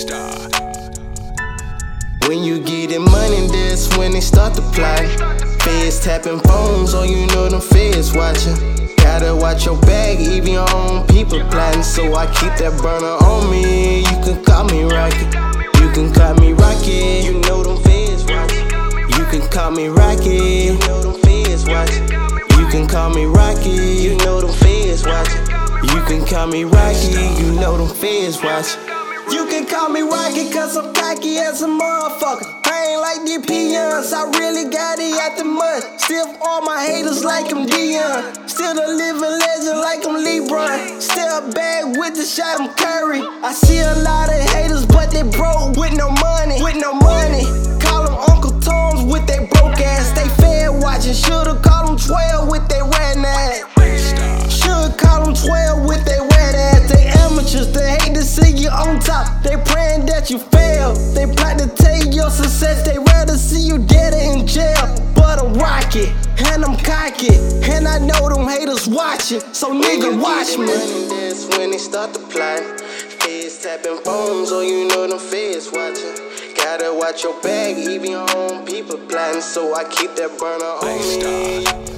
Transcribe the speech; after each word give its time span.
star. 0.00 0.32
When 2.26 2.42
you 2.42 2.60
getting 2.60 3.04
money, 3.04 3.46
that's 3.48 3.94
when 3.98 4.12
they 4.12 4.20
start 4.20 4.54
to 4.54 4.62
play. 4.72 5.06
Feds 5.60 6.00
tapping 6.00 6.40
phones, 6.40 6.94
oh 6.94 7.04
you 7.04 7.26
know 7.28 7.48
them 7.48 7.60
feds 7.60 8.14
watching. 8.14 8.56
Gotta 8.96 9.36
watch 9.36 9.66
your 9.66 9.78
bag, 9.82 10.20
even 10.20 10.52
your 10.54 10.74
own 10.74 11.06
people 11.08 11.40
plotting. 11.50 11.82
So 11.82 12.14
I 12.14 12.26
keep 12.26 12.54
that 12.62 12.80
burner 12.80 13.16
on 13.28 13.50
me. 13.50 14.00
You 14.00 14.16
can 14.24 14.42
call 14.44 14.64
me 14.64 14.84
Rocky. 14.84 15.26
You 15.80 15.90
can 15.92 16.12
call 16.12 16.34
me 16.34 16.52
Rocky. 16.52 17.26
You 17.26 17.40
know 17.42 17.62
them 17.62 17.76
feds 17.84 18.24
watching. 18.24 18.64
You 19.18 19.24
can 19.26 19.46
call 19.50 19.70
me 19.72 19.88
Rocky. 19.88 20.70
You 20.70 20.78
know 20.86 21.02
them 21.02 21.20
feds 21.20 21.66
watching. 21.66 22.08
You 22.58 22.66
can 22.72 22.88
call 22.88 23.10
me 23.10 23.26
Rocky. 23.26 23.70
You 23.70 24.16
know 24.18 24.40
them 24.40 24.52
feds 24.52 25.04
watching. 25.04 25.50
You 25.82 26.00
can 26.06 26.24
call 26.26 26.46
me 26.46 26.64
Rocky, 26.64 27.42
you 27.42 27.52
know 27.60 27.76
them 27.76 27.88
feds 27.88 28.42
watch. 28.42 28.99
You 29.32 29.46
can 29.46 29.64
call 29.66 29.88
me 29.88 30.02
Rocky 30.02 30.50
cause 30.50 30.76
I'm 30.76 30.92
cocky 30.92 31.38
as 31.38 31.62
a 31.62 31.66
motherfucker. 31.66 32.50
I 32.66 32.90
ain't 32.90 33.00
like 33.00 33.22
the 33.22 33.38
peons, 33.46 34.12
I 34.12 34.26
really 34.38 34.68
got 34.68 34.98
it 34.98 35.14
out 35.22 35.38
the 35.38 35.44
mud. 35.44 35.82
Still 36.00 36.26
all 36.42 36.62
my 36.62 36.82
haters 36.84 37.22
like 37.22 37.52
I'm 37.52 37.64
Dion. 37.66 38.48
Still 38.48 38.74
a 38.74 38.88
living 38.90 39.38
legend 39.38 39.78
like 39.78 40.02
I'm 40.02 40.18
LeBron. 40.26 41.00
Still 41.00 41.52
bad 41.52 41.96
with 41.96 42.16
the 42.16 42.24
shot, 42.24 42.58
I'm 42.58 42.74
Curry. 42.74 43.22
I 43.46 43.52
see 43.52 43.78
a 43.78 43.94
lot 44.02 44.34
of 44.34 44.40
haters, 44.50 44.84
but 44.84 45.12
they 45.12 45.22
broke 45.22 45.76
with 45.78 45.94
no 45.94 46.10
money. 46.10 46.58
With 46.58 46.82
no 46.82 46.92
money. 46.94 47.46
Call 47.78 48.10
them 48.10 48.18
Uncle 48.34 48.58
Toms 48.58 49.06
with 49.06 49.26
their 49.28 49.46
broke 49.46 49.78
ass. 49.78 50.10
They 50.10 50.26
fed 50.42 50.82
watching. 50.82 51.14
Should've 51.14 51.62
called 51.62 51.94
them 51.94 51.98
12 52.02 52.50
with 52.50 52.66
their 52.66 52.82
red 52.82 53.18
ass. 53.22 53.62
Should 54.50 54.98
call 54.98 55.22
them 55.22 55.34
12 55.38 55.86
with 55.86 56.02
their 56.04 56.22
red 56.34 56.54
ass. 56.58 56.90
They 56.90 57.06
amateurs, 57.22 57.70
they 57.70 57.99
on 58.70 59.00
top. 59.00 59.42
They 59.42 59.56
praying 59.66 60.06
that 60.06 60.30
you 60.30 60.38
fail. 60.38 60.94
They 61.14 61.26
plan 61.26 61.58
to 61.58 61.68
take 61.68 62.14
your 62.14 62.30
success. 62.30 62.86
They 62.86 62.98
rather 62.98 63.36
see 63.36 63.60
you 63.60 63.78
dead 63.78 64.14
or 64.14 64.40
in 64.40 64.46
jail. 64.46 64.86
But 65.14 65.38
I'm 65.42 65.54
rocket, 65.54 66.08
and 66.50 66.64
I'm 66.64 66.76
cocky, 66.78 67.34
and 67.70 67.86
I 67.86 67.98
know 67.98 68.28
them 68.28 68.46
haters 68.46 68.88
watching. 68.88 69.40
So 69.52 69.72
nigga, 69.72 70.20
watch 70.20 70.58
me. 70.58 70.66
That's 71.08 71.46
when 71.56 71.70
they 71.70 71.78
start 71.78 72.14
to 72.14 72.20
plot. 72.20 72.62
Feds 73.20 73.62
tapping 73.62 73.98
phones, 73.98 74.50
oh 74.50 74.62
you 74.62 74.88
know 74.88 75.06
them 75.06 75.18
feds 75.18 75.70
watching. 75.70 76.16
Gotta 76.56 76.92
watch 76.94 77.22
your 77.22 77.38
bag, 77.42 77.76
even 77.78 78.12
your 78.12 78.26
own 78.36 78.64
people 78.66 78.96
plotting. 78.96 79.42
So 79.42 79.74
I 79.74 79.84
keep 79.84 80.14
that 80.16 80.38
burner 80.38 80.64
on 80.80 80.98
me. 81.18 81.90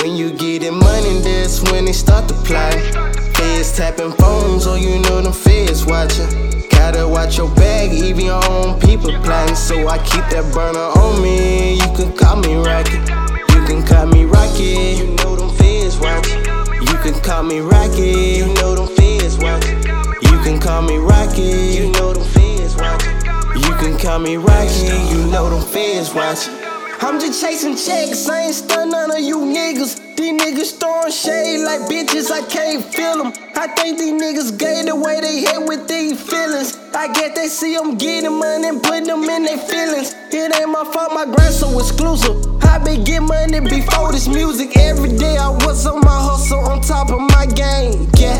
When 0.00 0.16
you 0.16 0.32
getting 0.32 0.78
money, 0.78 1.20
that's 1.20 1.60
when 1.70 1.84
they 1.84 1.92
start 1.92 2.28
to 2.28 2.34
plot. 2.34 3.21
Feds 3.42 3.76
tapping 3.76 4.12
phones, 4.12 4.68
oh 4.68 4.76
you 4.76 5.00
know 5.00 5.20
them 5.20 5.32
feds 5.32 5.84
watching. 5.84 6.62
Gotta 6.70 7.08
watch 7.08 7.38
your 7.38 7.52
bag, 7.56 7.90
even 7.92 8.26
your 8.26 8.44
own 8.48 8.78
people 8.78 9.10
plotting. 9.24 9.56
So 9.56 9.88
I 9.88 9.98
keep 9.98 10.22
that 10.30 10.46
burner 10.54 10.78
on 10.78 11.20
me. 11.20 11.74
You 11.74 11.90
can 11.96 12.16
call 12.16 12.36
me 12.36 12.54
Rocket. 12.54 13.02
You 13.50 13.66
can 13.66 13.84
call 13.84 14.06
me 14.06 14.26
Rocket. 14.26 14.98
You 14.98 15.16
know 15.16 15.34
them 15.34 15.50
feds 15.56 15.98
watching. 15.98 16.38
You 16.86 16.96
can 17.02 17.20
call 17.20 17.42
me 17.42 17.58
Rocket. 17.58 18.38
You 18.38 18.54
know 18.54 18.76
them 18.76 18.86
feds 18.94 19.36
watching. 19.38 19.82
You 20.22 20.38
can 20.44 20.60
call 20.60 20.82
me 20.82 20.98
Rocket. 20.98 21.74
You 21.74 21.90
know 21.90 22.12
them 22.12 22.22
feds 22.22 22.76
watching. 22.76 23.16
You 23.56 23.74
can 23.74 23.98
call 23.98 24.20
me. 24.20 24.34
You 24.34 25.26
know 25.32 25.50
them 25.50 25.62
feds 25.66 26.14
watching. 26.14 26.61
I'm 27.04 27.18
just 27.18 27.42
chasing 27.42 27.74
checks, 27.74 28.28
I 28.28 28.42
ain't 28.42 28.54
stun 28.54 28.90
none 28.90 29.10
of 29.10 29.18
you 29.18 29.38
niggas. 29.38 30.14
These 30.14 30.40
niggas 30.40 30.78
throwing 30.78 31.10
shade 31.10 31.64
like 31.64 31.80
bitches, 31.90 32.30
I 32.30 32.46
can't 32.46 32.84
feel 32.94 33.18
them. 33.18 33.32
I 33.56 33.66
think 33.66 33.98
these 33.98 34.12
niggas 34.12 34.56
gay 34.56 34.82
the 34.86 34.94
way 34.94 35.20
they 35.20 35.40
hit 35.40 35.66
with 35.66 35.88
these 35.88 36.22
feelings. 36.22 36.78
I 36.94 37.12
get 37.12 37.34
they 37.34 37.48
see 37.48 37.74
them 37.74 37.96
getting 37.98 38.38
money 38.38 38.68
and 38.68 38.80
put 38.80 39.04
them 39.04 39.24
in 39.24 39.42
their 39.42 39.58
feelings. 39.58 40.14
It 40.30 40.54
ain't 40.54 40.70
my 40.70 40.84
fault, 40.84 41.10
my 41.12 41.24
grind 41.24 41.52
so 41.52 41.76
exclusive. 41.76 42.38
I 42.62 42.78
been 42.78 43.02
getting 43.02 43.26
money 43.26 43.58
before 43.58 44.12
this 44.12 44.28
music. 44.28 44.76
Every 44.76 45.10
day 45.18 45.36
I 45.36 45.48
was 45.48 45.84
on 45.88 46.02
my 46.02 46.06
hustle 46.06 46.60
on 46.60 46.82
top 46.82 47.10
of 47.10 47.18
my 47.18 47.46
game. 47.46 48.08
Yeah. 48.16 48.38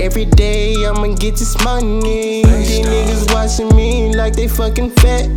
Every 0.00 0.24
day 0.24 0.84
I'ma 0.84 1.14
get 1.14 1.38
this 1.38 1.54
money. 1.62 2.42
These 2.42 2.80
niggas 2.80 3.32
watching 3.32 3.70
me 3.76 4.16
like 4.16 4.34
they 4.34 4.48
fucking 4.48 4.90
fat. 4.98 5.30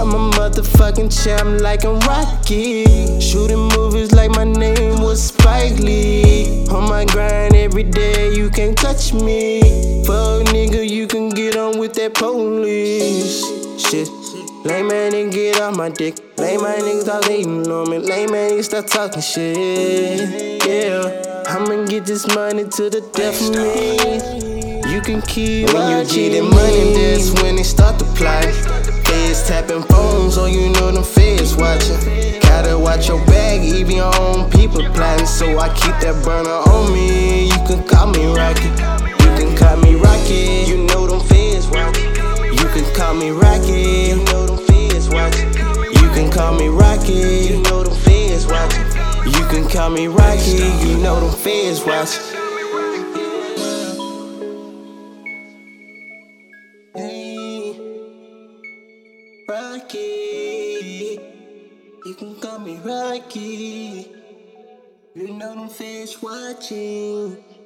I'm 0.00 0.14
a 0.14 0.30
motherfucking 0.30 1.12
champ 1.12 1.60
like 1.60 1.84
I'm 1.84 1.98
Rocky. 2.00 3.20
Shooting 3.20 3.68
movies 3.76 4.12
like 4.12 4.30
my 4.30 4.44
name 4.44 5.02
was 5.02 5.22
Spike 5.22 5.78
Lee. 5.78 6.66
On 6.68 6.88
my 6.88 7.04
grind 7.04 7.54
every 7.54 7.82
day, 7.82 8.32
you 8.32 8.48
can't 8.48 8.78
touch 8.78 9.12
me. 9.12 9.60
Fuck 10.06 10.46
nigga, 10.54 10.88
you 10.88 11.06
can 11.06 11.28
get 11.28 11.54
on 11.58 11.78
with 11.78 11.92
that 11.96 12.14
police. 12.14 13.44
Shit. 13.78 14.08
Lame 14.64 14.88
man 14.88 15.12
nigga 15.12 15.32
get 15.32 15.60
off 15.60 15.76
my 15.76 15.90
dick. 15.90 16.16
Lame 16.38 16.62
man 16.62 16.80
niggas 16.80 17.02
stop 17.02 17.24
hating 17.26 17.70
on 17.70 17.90
me. 17.90 17.98
Lame 17.98 18.32
man 18.32 18.52
niggas 18.52 18.64
stop 18.64 18.86
talking 18.86 19.20
shit. 19.20 20.66
Yeah, 20.66 21.44
I'ma 21.46 21.84
get 21.84 22.06
this 22.06 22.26
money 22.34 22.64
to 22.64 22.88
the 22.88 23.02
death 23.12 23.50
of 23.50 23.54
me. 23.54 24.90
You 24.90 25.02
can 25.02 25.20
keep 25.20 25.74
when 25.74 25.90
you 25.90 26.04
get 26.04 26.14
getting 26.14 26.48
money, 26.48 26.94
that's 26.94 27.42
when 27.42 27.56
they 27.56 27.62
start 27.64 27.98
to 27.98 28.06
plot. 28.16 28.89
Feds 29.10 29.42
tapping 29.48 29.82
phones, 29.82 30.38
oh 30.38 30.46
you 30.46 30.68
know 30.70 30.92
them 30.92 31.02
feds 31.02 31.56
watching. 31.56 31.98
Gotta 32.42 32.78
watch 32.78 33.08
your 33.08 33.18
bag, 33.26 33.60
even 33.64 33.96
your 33.96 34.14
own 34.20 34.48
people 34.50 34.84
plotting. 34.94 35.26
So 35.26 35.58
I 35.58 35.68
keep 35.70 35.96
that 35.98 36.22
burner 36.24 36.62
on 36.70 36.92
me. 36.92 37.48
You 37.48 37.58
can 37.66 37.82
call 37.88 38.06
me 38.06 38.24
Rocket. 38.26 38.70
You 39.18 39.30
can 39.34 39.56
call 39.56 39.78
me 39.78 39.96
Rocket. 39.96 40.68
You 40.68 40.86
know 40.86 41.08
them 41.08 41.26
feds 41.26 41.66
watching. 41.66 42.06
You 42.54 42.66
can 42.70 42.86
call 42.94 43.14
me 43.14 43.30
Rocket. 43.30 44.14
You 44.14 44.22
know 44.26 44.46
them 44.46 44.64
feds 44.66 45.08
watching. 45.08 45.48
You 45.98 46.08
can 46.14 46.30
call 46.30 46.54
me 46.54 46.68
Rocket. 46.68 47.50
You 47.50 47.62
know 47.62 47.82
them 47.82 47.96
feds 47.96 48.46
watching. 48.46 48.86
You 49.26 49.44
can 49.50 49.68
call 49.68 49.90
me 49.90 50.06
Rocket. 50.06 50.86
You 50.86 50.98
know 50.98 51.18
them 51.18 51.34
feds 51.34 51.84
watching. 51.84 52.39
Rocky. 59.90 61.18
You 62.06 62.14
can 62.14 62.36
call 62.36 62.60
me 62.60 62.76
Rocky. 62.76 64.06
You 65.14 65.34
know 65.34 65.54
them 65.54 65.68
fish 65.68 66.22
watching. 66.22 67.59